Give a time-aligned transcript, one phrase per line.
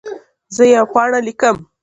[0.55, 1.55] زه یوه پاڼه لیکم.